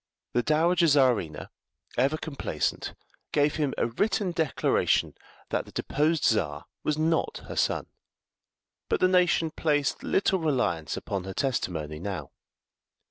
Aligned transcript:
The 0.33 0.41
Dowager 0.41 0.87
Czarina, 0.87 1.51
ever 1.95 2.17
complacent, 2.17 2.95
gave 3.31 3.57
him 3.57 3.75
a 3.77 3.85
written 3.85 4.31
declaration 4.31 5.13
that 5.49 5.65
the 5.65 5.71
deposed 5.71 6.23
Czar 6.23 6.65
was 6.81 6.97
not 6.97 7.43
her 7.47 7.55
son; 7.55 7.85
but 8.89 8.99
the 8.99 9.07
nation 9.07 9.51
placed 9.51 10.01
little 10.01 10.39
reliance 10.39 10.97
upon 10.97 11.25
her 11.25 11.35
testimony 11.35 11.99
now. 11.99 12.31